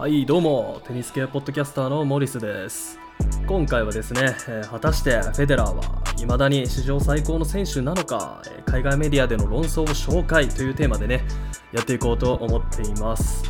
[0.00, 2.98] はいどうもテニス系ポッドキャスターのモリスです。
[3.46, 11.22] 今回はですね、え果たしてフェデラーは未だに史上最高の選手なのか、え海外メディアでの論争を紹介というテーマでね
[11.74, 13.44] やっていこうと思っています。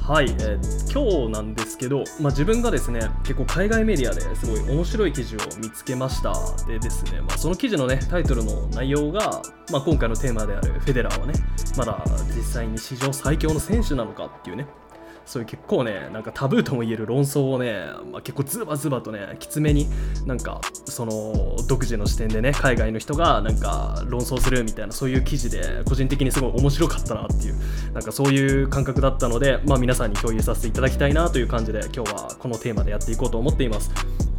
[0.00, 6.32] はい、えー今日なんですけど、まあ、自分がですね結構海外メディアですごい面白い記事を見つけました。
[6.66, 11.34] でですね、まあ、その記事のねタイトルの内容が、まあ、今回のテーマであるフェデラーはね
[11.76, 12.02] まだ
[12.34, 14.66] 実際に史上最強の選手なのかっていうね
[15.30, 19.86] そういう結構ねなんかタブーともいえる論争をね、まあ、結構ズバズバとねきつめに
[20.26, 34.29] なんかその独自の視点でね海外の人がなんか論争するみたいなそういう記事で個人的にすごい面白かったなっていうなんかそういう感覚だったので、まあ、皆さんに共有させていただきたいなという感じで今日はこのテーマでやっていこうと思っています。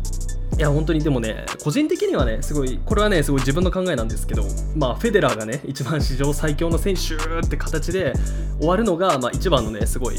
[0.62, 4.44] いや本当にでもね個人的にはねすごいこれはねすごい自分の考えなんですけど
[4.76, 8.14] まあフェデラーがね一番史上最強の選手って形で
[8.60, 10.18] 終わるのがまあ一番のねすごい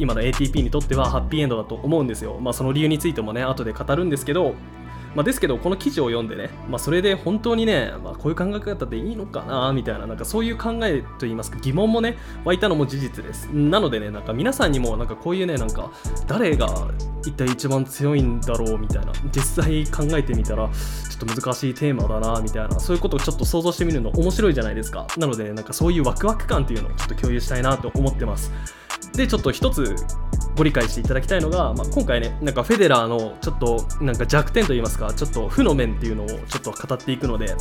[0.00, 2.40] 今の ATP にとってはハッピーエンドだと思うんですよ。
[2.40, 4.56] まあその理由についてもね後で語るんですけど
[5.14, 13.46] まあ、ですけどこの記事を読んでね、まあ、それで本当にね、まあ、こういう考え方でいいのかなみたいななんかそういう考えといいますか疑問もね湧いたのも事実です。
[13.46, 15.90] なのでねなんか皆さんにもなんかこういうねなんか
[16.26, 16.68] 誰が
[17.22, 25.06] 一体一番強いんだろうみたいな実際考えてみたらちょっと難しいテーマだなみたいなそういうことをちょっと想像してみるの面白いじゃないですか。
[25.16, 28.52] なので、ね、なんかそういうワクワク感っていうのをちょっと共有したいなと思ってます。
[29.14, 29.94] でちょっと一つ
[30.56, 37.54] ご理解していただきたいのが、まあ、今回ねなんかフェデラーのちょっとなんか弱点といいますかちょっと負の面っていうのをちょっと語っていくので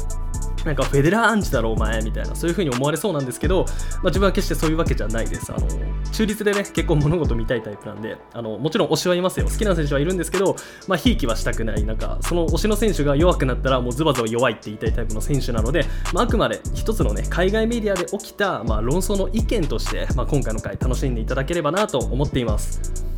[0.65, 5.51] なんかフェデラーアンチだろお前みたいなそういう風に思われそうなんですけど、まあ、自分は決してそういうわけじゃないです。
[5.51, 5.67] あの
[6.11, 9.47] 中立でね結構物事見たいタイプなんであのもちろん推しはいますよ。
[9.47, 10.55] 好きな選手はいるんですけど
[10.87, 11.83] まあひいきはしたくない。
[11.83, 23.12] なんかその推しの選手が弱くなったらもうズバズバ弱いって言いたいタイプの選手なので、まあ、あくまで一つのね海外メディアで起きた、まあ、論争の意見として、まあ、今回の回楽しんでいただければなと思っています。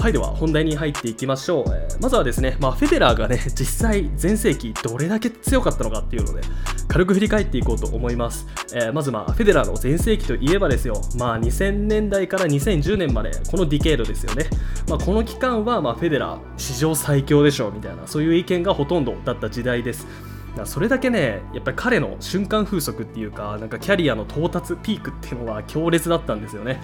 [0.00, 6.40] はいでは本題に入っていきましょう、えーまずはですね、まあ、フェデラーがね 実際全盛期どれだけ強かったのかっていうので
[6.88, 11.02] 軽く振り返っていこうと思います、えーまずまあフェデラーの全盛期といえばですよ。
[11.18, 14.46] まあ2000年代から2010年までこのディケードですよね、
[14.88, 20.06] まあ、この期間はまフェデラー史上最強でしょうみたいなそういう意見がほとんどだった時代です。
[20.64, 26.80] それだけねやっぱり彼の瞬間風速っていうかなんかキャリアの到達ピークっていうのは強烈だったんですよね。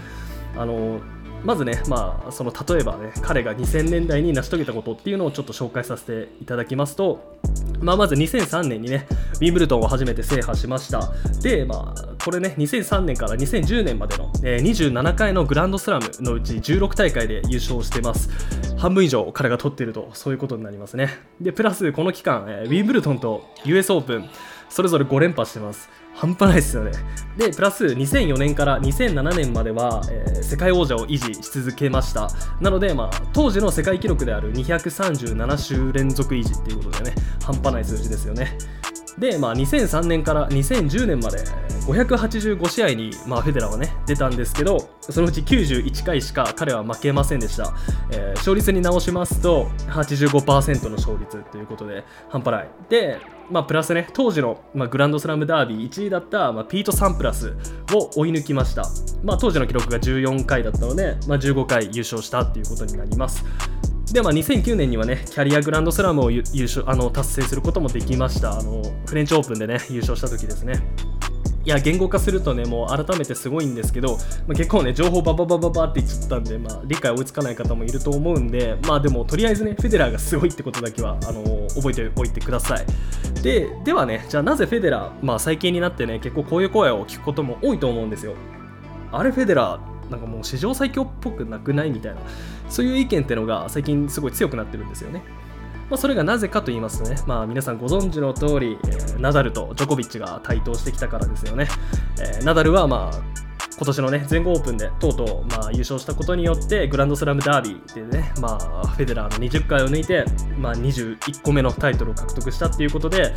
[0.57, 1.01] あの
[1.45, 7.39] まずね、まあ、その例えばね、彼が2000年代に成し遂げたことっていうのをちょっと紹介させていただきますと、
[7.81, 11.13] まあ、まず2003年にね、ウィンブルドンを初めて制覇しました。
[11.43, 18.29] で、まあ、これね、2003年から2010年までの、えー27回のグランドスラムのうち16大会で優勝してます。
[18.77, 21.11] 半分以上彼が取っていると、そういうことになりますね。
[21.41, 24.29] で、プラスこの期間、えーウィンブルドンと US オープン、
[24.69, 25.89] それぞれ5連覇してます。
[26.15, 26.93] 半端ないですよね。
[27.37, 32.29] で、プラス2004年から2007年までは、えー世界王者を維持し続けました。
[32.61, 38.57] なので、まあ、当時の世界記録である237週連続維持っていうことでね、半端ない数字ですよね。
[39.19, 41.39] で、まあ、2003年から2010年まで
[41.87, 47.75] 585試合に、まあ、フェデラーはね出たんですけどそのうち91回しか彼は負けませんでした、
[48.11, 52.69] えー勝率に直しますと85%の勝率ということで半端ない。
[52.89, 53.19] で、
[53.51, 57.57] まあ、プラスね当時の、まあ、グランドスラムダービー1位だった、まあ、ピート・サンプラス
[57.93, 58.85] を追い抜きました、
[59.25, 63.45] まあ、当時の記録が14回だったので、まあ、15回優勝したっていうことになります。
[64.13, 68.59] でまあ、2009年にはねキャリアグランドスラムを優勝あの達成することもできました。
[68.59, 70.81] あのフレンチオープンでね優勝した時ですね。
[71.65, 81.43] いや言語化するとねもう改めてすごいんですけど、まあ、結構ね情報バババババって言っちゃったんで、まあ、理解追いつかない方もいると思うんでまあでもとりあえずねフェデラーがすごいってことだけはあの
[81.75, 82.87] 覚えておいてください。
[83.43, 88.35] でではねじゃあなぜフェデラー、まあ、最近になってね結構こういう声を聞くことも多いと思うんですよ。
[89.11, 92.21] あれフェデラーなんかもう史上最強っぽくなくないみたいな
[92.69, 95.23] そういう意見ってのが最近すごい強くなってるんですよね
[95.91, 101.69] まあ、それがなぜかと言いますとね、まあ、皆さんご存知の通り、えーナダルとジョコビッチが台頭してきたからですよね。
[102.21, 103.46] えーナダルは、まあ、
[103.77, 110.25] 今年のね全豪オープンでとうとう、まあ、優勝したことによってグランドスラムダービーでね、まあ、フェデラーの20回を抜いて、
[110.59, 113.33] まあ、21個目のタイトルを獲得したっていうことで、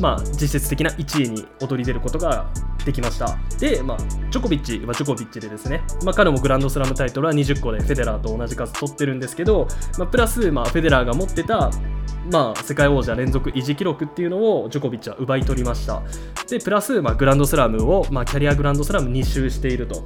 [0.00, 2.50] まあ、実質的な1位に躍り出ることが
[2.84, 3.38] できました。
[3.58, 3.98] で、まあ、
[4.30, 9.68] ジョコビッチはジョコビッチでですね、まあ、彼もグランドスラムタイトルは20個でフェデラーと同じ数取ってるんですけど、
[9.98, 11.70] まあ、プラス、まあ、フェデラーが持ってた
[12.30, 16.02] まあ、世界王者連続維持記録っていうのをジョコビッチは奪い取りました。
[16.48, 20.02] でプラス、まあ、グランドスラムを、まあ、キャリアグランドスラム2周していいると。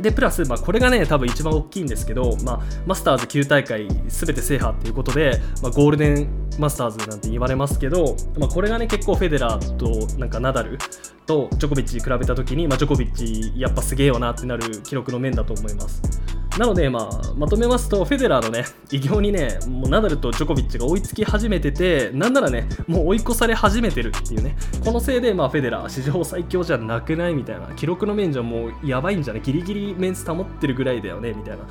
[0.00, 10.78] でプラス、まあ、これがね多分一番大きいんですけど、まあ、マスターズ9大会全て制覇っていうことで、まあ、ゴールデンマスターズなんて言われますけど、まあ、これがね結構フェデラーとなんかナダル
[11.26, 16.25] とジョコビッチに比べた時に、まあ、ジョコビッチやっぱすげえよなってなる記録の面だと思います。
[16.58, 31.64] なので、まあ、まとめますと、フェデラーのね、 偉業にね、もうナダルとジョコビッチが追いつき始めてて、なんならね、もう追い越され始めてるっていうね、このせいで、まあ、フェデラー、史上最強じゃなくないみたいな、記録の面じゃもうやばいんじゃない、ギリギリメンツ保ってるぐらいだよね、みたいな、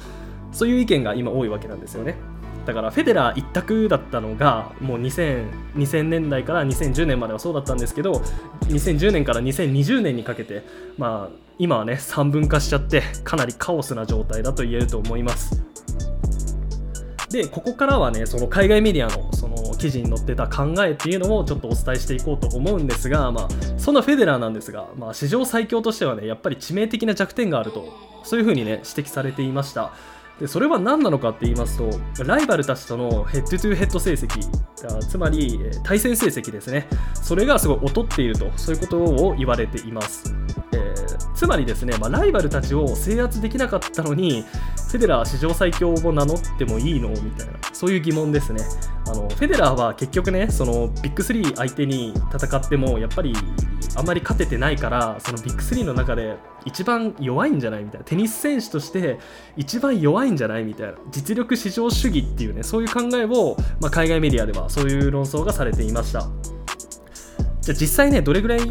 [0.51, 2.15] そういう意見が今多いわけなんですよね。
[2.65, 5.45] だからフェデラー一択だったのがもう 2000,
[5.75, 8.23] 2000年代から2010年まではそうだったんですけど
[8.63, 10.63] 2010年から2020年にかけて
[10.97, 15.63] まあ今はね3分化しちゃってかなりカオスな状態だと言えると思います。
[17.29, 23.47] でここからはねその海外メディアのその記事に載ってた考えっていうのをちょっとお伝えしていこうと思うんですが、まあ、
[23.77, 27.93] そんなフェデラーなんですが、まあ、史上最強としてはねやっぱり致命的な弱点があると
[28.23, 29.91] そういうふうにね指摘されていました。
[30.39, 31.89] でそれは何なのかって言いますと
[32.25, 34.27] ライバルたちとのヘッドトゥヘッド成績
[35.07, 36.87] つまり対戦成績ですね。
[37.13, 40.35] それがすごい劣っているとそういうことを言われています、
[41.35, 44.43] つまりですね、まあ、ライバルたちを制圧できなかったのに
[44.87, 48.63] フェデラー史上最強を名乗ってもいいのみたいなそういう疑問ですね。
[49.07, 53.35] あのフェデラーは結局ねそのビッグ3相手に戦ってもやっぱり
[53.95, 59.19] あんまり勝ててないからそのビッグ3の中で一番弱いんじゃないみたいなテニス選手として
[59.57, 66.27] 一番弱いんじゃないみたいな実力至上主義っていうねそういう考えを、まあ、海外メディアではそういう論争がされていました。
[67.65, 68.67] じゃあ実際ねどれぐらいね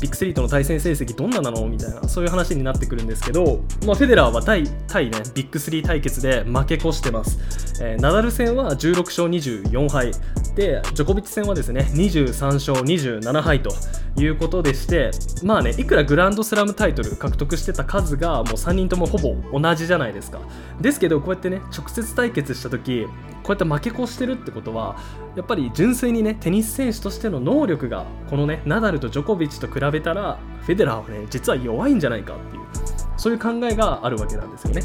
[0.00, 10.12] ビッグ3との対戦成績どんななのみたいなそういう話になってくるんですけど、まあ、フェデラーは対対ねビッグ3対決で負け越してます、えー、ナダル戦は16勝24敗。
[10.56, 13.70] でジョコビッチ戦はですね23勝27敗と
[14.16, 15.12] いうことでして
[15.44, 20.40] まあねいくらグランドスラムタイトル獲得してた数がもう3人ともほぼ同じじゃないですか。
[20.80, 23.06] ですけどこうやってね直接対決した時
[23.42, 24.96] こうやって負け越してるってことは
[25.36, 32.62] やっぱり純粋にねテニス選手としての能力がこのねナダルとジョコビッチと比べたらフェデラーはね実は弱いんじゃないかっていう
[33.16, 34.82] そういう考えがあるわけなんですよね。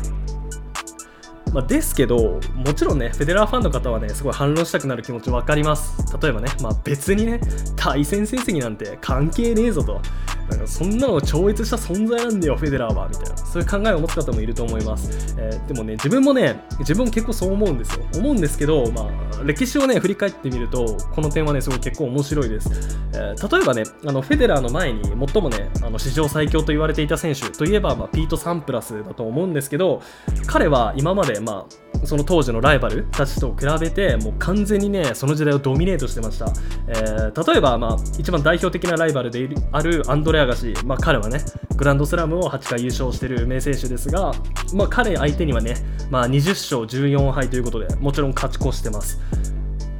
[1.53, 6.03] まあ、ですけど、もちろんね、フェデラーファンの方はね、すごい反論したくなる気持ち分かります。
[6.19, 7.39] 例えばね、まあ、別にね、
[7.75, 10.01] 対戦成績なんて関係ねえぞと。
[10.49, 13.37] なんかそんなの超越した存在なんだよ、フェデラーは、みたいな。
[13.37, 15.35] そういう考えを持つ方もいると思います。
[15.37, 18.05] えー、でもね、自分もね、自分結構そう思うんですよ。
[18.17, 19.09] 思うんですけど、ま
[19.39, 22.69] あ、歴史をね、振り返ってみると、この点はね、すごい結構面白いです。
[23.13, 30.01] えー、例えばね、あのフェデラーの前に最もね、あの史上最強と言われていた選手といえば、まあ、ピート・サンプラスだと思うんですけど、
[30.45, 36.47] 彼は今まで、まあ、その当時のライバルたちと比べてもう完全にねその時代をドミネートしてました、
[36.87, 41.39] えー、例えば、まあ、一番代表的なライバルであるアンドレアガシ、まあ、彼はね
[41.75, 44.33] グランドスラムを8回優勝している名選手ですが、
[44.73, 45.75] まあ、彼相手にはね、
[46.09, 49.19] まあ、20勝14敗ということでもちろん勝ち越してます。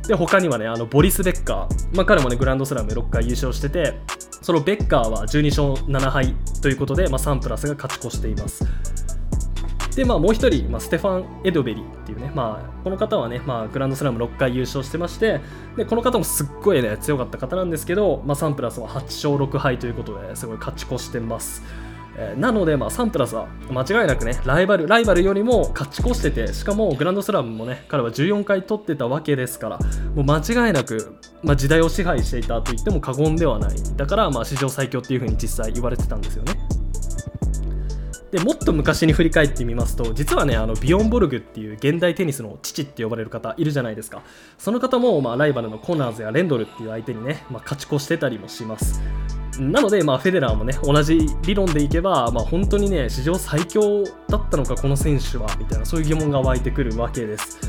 [0.07, 3.93] で他にはねあのボリス・ベッカー、まあ、彼もねグランドスラム6回優勝してて
[4.41, 8.65] そのベッカーは12勝7敗ということで、まあ、サンプラスが勝ち越しています。
[9.95, 15.41] で、まあ、もう1人、まあ、ステファン・エドベリっていうね、まあ、この方はね、まあ、グランドスラム6回優勝してまして
[15.75, 21.63] でこの方もすっごいね強かった方なんですけど、まあ、サンプラスは8勝6敗ということですごい勝ち越してます。
[22.15, 29.79] えー、なので、まあ、サンプラスは間違いなくねライバルライバルよりも勝ち越しててしかもグランドスラムもね彼は14回取ってたわけですから
[30.13, 30.37] もう間
[30.67, 36.82] 違いなく、まあ、時代を支配していたと言っても過言ではないだから、まあ、史上最強っていう風に実際言われてたんですよね。
[38.33, 44.23] でもっと昔に振り返ってみますと実はねあのビヨンボルグっていう現代テニスの父って呼ばれる方いるじゃないですか。
[44.57, 49.03] その方も、まあ、ライバルのコナーズやレンドルっていう相手にね、まあ、勝ち越してたりもします。
[49.59, 57.59] なので、まあ、フェデラーもね同じ理論でいけば、まあ、本当にね史上最強だったのかこの選手はみたいなそういう疑問が湧いてくるわけです。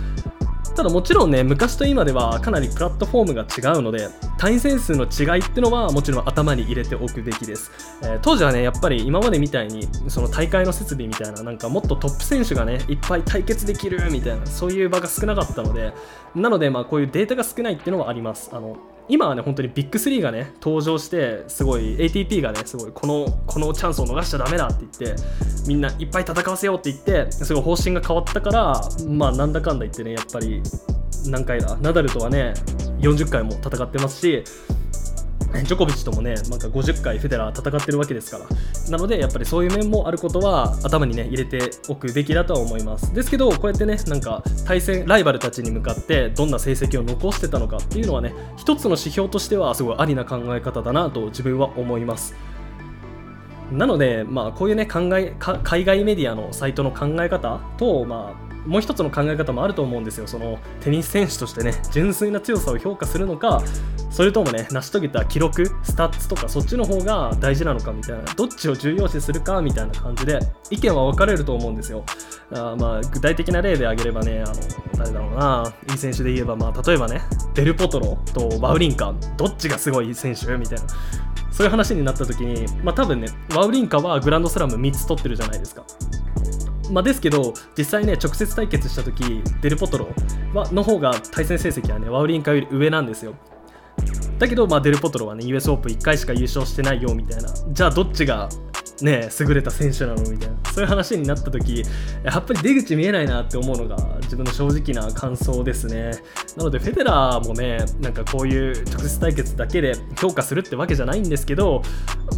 [0.75, 7.71] ただもちろんね昔と今ではかなりプラットフォームが違うので対戦数の違いってのはもちろん頭に入れておくべきです、
[8.03, 15.93] えー、当時はねやっぱり今までみたいにその大会の設備みたいななんかもっとトップ選手がねいっぱい対決できるみたいなそういう場が少なかったので
[16.35, 18.51] なのでまあこういうデータが少ないっていうのはあります。
[18.53, 18.77] あの
[19.09, 25.23] 今はね本当にビッグ3がね登場してすごい ATP がねすごいこのこのチャンスを逃しちゃだめだって言って
[25.67, 30.63] みんないっぱい戦わせようって言ってすごい方針が変わったからまあなんだかんだ言ってねやっぱり
[31.27, 32.55] 何回だナダルとはね
[33.01, 34.45] 40回も戦ってますし
[35.65, 38.47] ジョコビッチともね、なんか50回フェデラー戦ってるわけですから。
[38.91, 43.15] なので、やっぱりそういう面もあることは頭にね、入れておくべきだとは思います。
[43.15, 52.35] ですけど、こうやってね、なんか対戦、ライバルたちに向かってどんな成績を残してたのかっていうのはね、一つの指標としてはすごいありな考え方だなと自分は思います。
[53.73, 60.27] なので、まあ、こういうね考え海外メディアのサイトの考え方と、まあ、もう一つの考え方もあると思うんですよ。
[60.27, 63.63] そのテニス選手としてね純粋な強さを評価するのか
[64.11, 70.39] それともね成し遂げた記録スタッツとかそっちの方が大事なのかみたいなどっちを重要視するかみたいな感じで
[70.71, 72.05] 意見は分かれると思うんですよ。
[72.53, 74.55] あまあ具体的な例で挙げればねあの
[74.97, 77.23] 誰だろうないい選手で言えば、まあ、例えばね
[77.55, 80.57] デルポトロとワウリンカどっちがすごい選手？
[80.57, 80.85] みたいな
[81.51, 85.85] そういう話になった時に、まあ、多分ねワウリンカはグランドスラム3つ取ってるじゃないですか。
[86.91, 90.09] まあ、ですけど実際ね直接対決した時デルポトロ
[90.53, 93.35] はの方が対戦成績はねワウリンカより上なんですよ。
[94.39, 97.49] だけど、まあ、デルポトロはね US オープン1回しか優勝してないよみたいな。
[97.69, 98.49] じゃあどっちが
[99.01, 100.57] ね優れた選手なのみたいな。
[100.73, 101.85] そういう話になった時
[102.25, 106.11] やっぱり出口見えないなって思うのが自分の正直な感想ですね。
[106.57, 111.83] なのでフェデラーもねなんかこういう直接対決だけで評価するってわけじゃないんですけど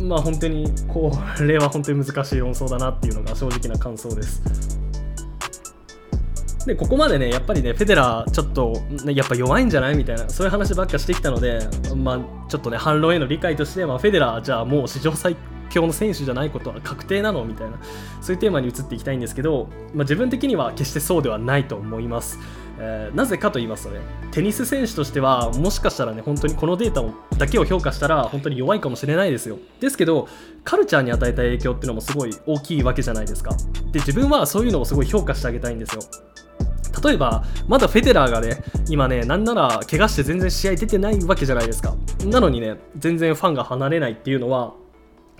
[0.01, 4.86] まあ本当にこれは本当に難しい論争だなっていうのが正直な感想です。
[6.67, 8.73] でここまでねやっぱりねフェデラーちょっと
[9.05, 11.61] ねやっぱ弱いんじゃないみたいなそういう話ばっかしてきたので
[11.95, 15.37] まあちょっとね反論への理解として、まあ、フェデラーじゃあもう史上最
[15.71, 17.79] 強の選手じゃないことは確定なのみたいな
[18.21, 22.39] そういうテーマに移っていきたいんですけど、まあ、自分的には決してそうではないと思います、
[22.79, 24.01] えー、なぜかと言いますとね
[24.33, 29.59] テニス選手としてはもしかしたらね本当にこのデータをだけを評価したら本当に弱いかもしれないですよ。
[29.81, 30.29] ですけど
[30.65, 33.51] カルチャーに与えた影響っていうのもすごい大きいわけじゃないですか。
[33.93, 36.03] で自分はそういうのをすごい評価してあげたいんですよ。
[37.07, 41.95] 例えばまだフェデラーがね今ねなんなら怪我して全然試合出てないわけじゃないですか。
[42.25, 44.75] なのにね全然ファンが離れないっていうのは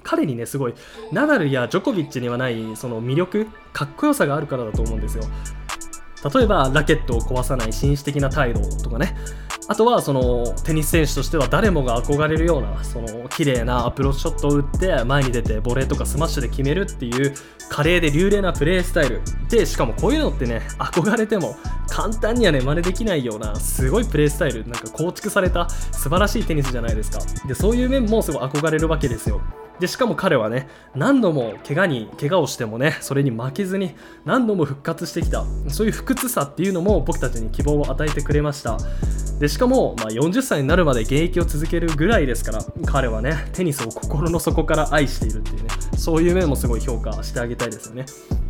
[0.03, 0.75] 彼にねすごい
[1.11, 5.25] ナダルやジョコビッチにはないその魅力かっこよさがあるからだと思うんですよ。
[6.35, 9.17] 例えばラケットを壊さない紳士的な態度とかね。
[9.69, 17.35] あとはそのテニス選手としては誰もが憧れるようなその綺麗なアプローチショットを打って前に出てボレーとかスマッシュで決めるっていう
[17.69, 19.21] 華麗で流麗なプレースタイル。
[19.51, 21.57] でしかもこういうのってね憧れても
[21.89, 27.19] 簡単にはね真似できないようなすごいプレースタイルなんか構築された素晴らしいテニスじゃないですか。
[27.49, 29.41] でそういう面もすごい憧れるわけですよ。
[29.81, 35.45] でしかも彼はね何度も怪我に怪我をしてもねそれに負けずに何度も復活してきた。
[35.69, 38.79] そういう不屈さっていうのも僕たちに希望を与えてくれました。
[39.39, 45.69] でしかも、まあ、40歳になるまで現役を続けるぐらいですから彼はねテニスを心の底から愛しているっていうね
[45.99, 48.07] そういう面もすごい評価してあげたいですよね。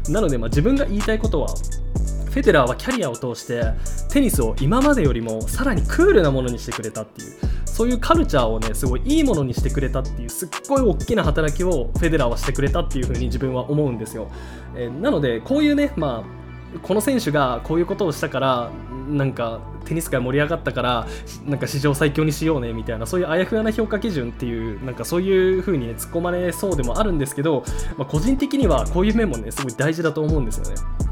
[0.08, 3.62] なので、まあ、自分が言いたいことはフェデラーはキャリアを通して
[4.10, 7.34] テニスを今までよりもさらにクールなものにしてくれたっていう
[7.76, 14.30] そういうカルチャーをねすごいいいものにしてくれたっていうすっごい大きな働きをフェデラーはしてくれたっていう風に自分は思うんですよ、
[14.74, 18.70] えー、なのでこういうねまあこの選手がこういうことをしたから
[19.10, 21.06] なんかテニス界盛り上がったから
[21.44, 27.62] なんか史上最強にしようねみたいなそういうあやふやな評価基準っていうなんかそういう風にね突っ込まれそうでもあるんですけど、
[27.98, 31.05] まあ、個人的にはこういう面もねすごい大事だと思うんですよね。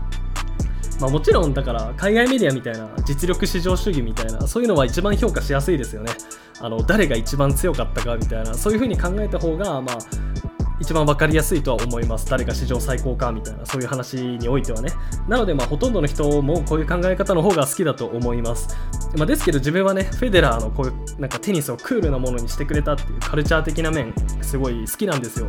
[1.00, 6.12] まあ、もちろんだから海外メディアみたいな実力至上主義みたいなそういうのは一番評価しやすいですよね。
[6.60, 9.98] あの誰が一番強かったかみたいなそういうふうに考えた方がまあ
[10.80, 12.28] 一番分かりやすいとは思います。
[12.28, 14.90] 誰が史上最高かみたいなそういう話においてはね。
[15.28, 18.76] なのでまあほとんどの人もこういう考え方の方が好きだと思います。
[19.16, 24.12] まあ、ですけど自分はねフェデラーのこういうなんかテニスをクールなものにしてくれたっていうカルチャー的な面
[24.42, 25.48] すごい好きなんですよ。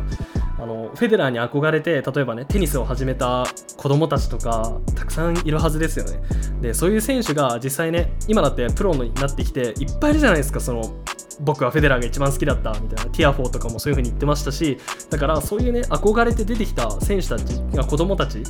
[0.58, 6.20] あのフェデラーに憧れて例えばねテニスを始めた子供たちとかたくさんいるはずですよね。
[6.62, 10.94] でそういう選手が実際ね今だってプロになってきていっぱいいるじゃないですかその
[11.40, 14.78] 僕はフェデラーが一番好きだったみたいなティアフォーとかもそういう風に言ってましたし
[15.10, 17.42] だからそういうね憧れて出てきた選手たち
[17.74, 18.42] が子供たち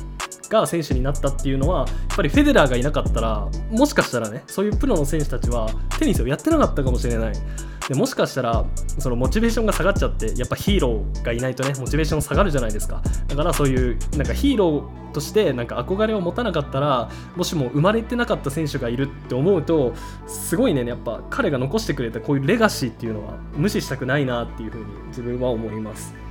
[0.49, 5.69] が選手になったっていうのはやっぱりフェデラーがいなかったらもしかしたらねそういうプロの選手たちは
[5.99, 7.33] テニスをやってなかったかもしれない。
[7.87, 8.65] でもしかしたら
[8.99, 13.01] そのモチベーションが下がっちゃってやっぱヒーローがいないとねモチベーション下がるじゃないですか。
[13.27, 19.93] だからそういうなんかヒーローとしてなんか憧れを持たなかったらもしも生まれてなかった選手がいるって思うと
[20.27, 26.26] すごいねやっぱ彼が残してくれたこういうレガシーっていうのは無視したくないなっていうふうに自分は思います。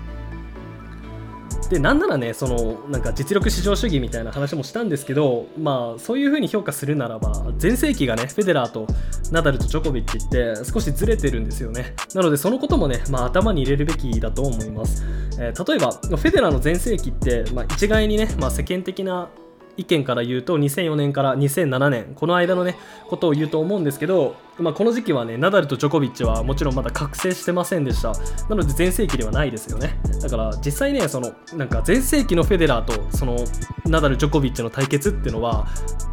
[1.69, 8.87] でなんならねそのなんか実力至上主義みたいな話もしたんですけどまあそういう風に評価するならば全盛期がねフェデラーと
[9.33, 11.95] ナダルとジョコビッチって少しずれてるんですよね。
[12.15, 15.05] なのでそのこともね、まあ、頭に入れるべきだと思います、
[15.39, 19.29] えー、例えばフェデラーの全盛期って、まあ、一概にね、まあ、世間的な
[19.77, 22.77] 意見から言うと2004年から2007年この間のね
[23.09, 28.13] ことを言うと思うんですけど、まあ、この時期はねナダルとジョコビッチはもちろんまだ覚醒してませんでした。
[28.49, 29.99] なので全盛期ではないですよね。
[30.23, 33.37] だから実際ねそのなんか全盛期のフェデラーとその
[33.85, 35.67] ナダル・ジョコビッチの対決っていうのは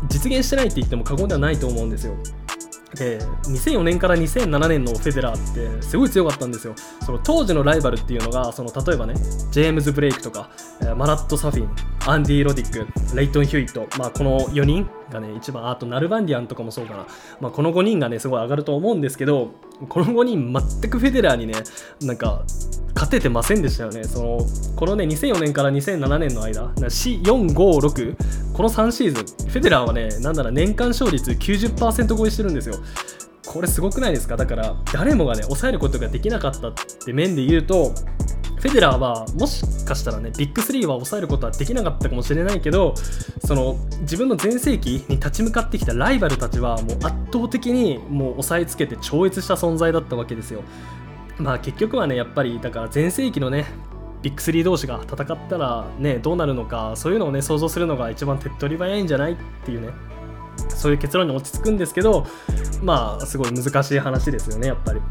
[0.10, 2.15] 実現してないって言っても過言ではないと思うんですよ。
[2.96, 6.76] で2004年から2007年のフェデラーってすごい強かったんですよ。
[7.06, 9.16] その当時のライバルっていうのがその例えばね
[9.52, 10.50] ジェームズ・ブレイクとか
[10.96, 11.70] マラット・サフィン
[12.06, 17.08] アンディ・ロディックレイトン・ヒューイット、まあ、この4人がね一番あとナルバンディアンとかもそうかな、
[17.40, 19.52] まあ、この5人がねすごい上がると思うんですけど
[19.90, 21.54] この5人全くフェデラーにね
[22.02, 22.44] なんか
[22.96, 24.04] 勝ててませんでしたよね。
[24.04, 24.40] その
[24.76, 28.16] このね2004年から2007年の間456
[28.54, 32.76] この3シーズンフェデラーはねなんなら年間勝率90%超えしてるんですよ
[33.46, 34.38] これすごくないですか？
[34.38, 36.74] だから誰もがね抑えることができなかったっ
[37.06, 37.94] て面で言うと
[38.58, 42.96] フェデラーはもしかしたらねビッグ3は抑えることはできなかったかもしれないけど
[43.44, 50.64] その自分の全盛期に立ち向かってきたライバルたちはもう圧倒的にもう抑えつけて超越した存在だったわけですよ。
[51.38, 53.66] まあ結局はねやっぱりだから全盛期のね
[54.24, 59.89] ビッグ3同士が戦ったらねどうなるのかそういうのをね想像するのが一番手っ取り早いんじゃないっていうね。
[60.70, 62.25] そういう結論に落ち着くんですけど
[62.82, 65.01] まあすごい難しい話ですよねやっぱり。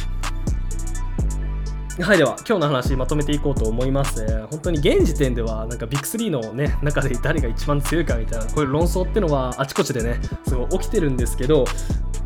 [2.01, 11.67] はいでは今日の話まとめていこうと思います、本当に現時点ではなんかビッグ3のね中で誰が一番強いかみたいなこういう論争ってのはあちこちでねすごい起きてるんですけど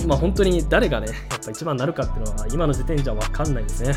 [0.07, 3.97] まあ本当に誰がねやっぱ一番なるかっていうのは今の時点じゃ分かんないですね。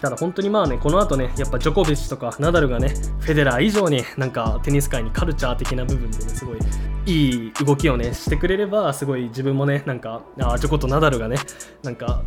[0.00, 2.88] ただ本当にまあねこの後ねやっぱジョコビッチとかナダルがね
[3.20, 6.58] フェデラー以上になんかテニス界にカルチャー的な部分でねすごい
[7.06, 11.36] いい動きをねしてくれればすごい自分もねなんかあジョコとナダルがね
[11.82, 12.22] なんか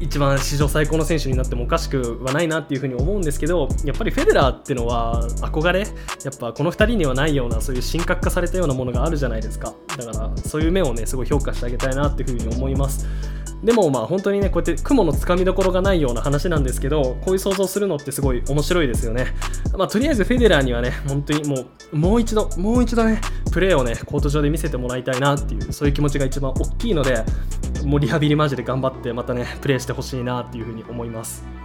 [0.00, 9.74] 一番史上最高の選手になってもおかしくはないなっていうふうに思うんですけどやっぱりフェデラーっていうのは憧れやっぱこの2人にはないようなそういう神格化されたようなものがあるじゃないですか。
[9.96, 13.06] だからそういう面をねすごい評価してあげたいなっていうふうに思います。
[13.62, 19.34] でもまあ本当にねこうやって雲のつかみどころがないような話なんですけどこういう想像するのってすごい面白いですよね。
[19.76, 23.20] まあとりあえずフェデラーにはね本当にもうもう一度もう一度ね
[23.52, 27.24] プレーをねコート上で見せてもらいたいなっていうそういう気持ちが一番大きいので
[27.84, 31.57] もうリハビリマジで頑張ってまたねプレーしてほしいなっていうふうに思います。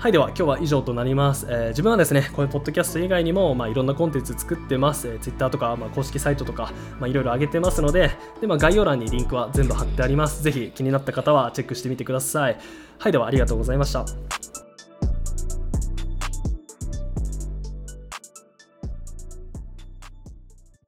[0.00, 10.42] はいでは今日は以上となります、えー、自分はですねこういうポッドキャスト以外にも、まあ、いろんなコンテンツ作ってます、えー、Twitter とか、まあ、公式サイトとか、まあ、いろいろ上げてますのでで、まあ、概要欄にリンクは全部貼ってあります。
[10.42, 12.58] ぜひ気になった方はチェックしてみてください。
[12.98, 14.06] はいではありがとうございました。